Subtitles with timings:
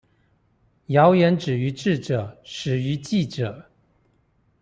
[0.87, 3.69] 謠言止於智者，始於記者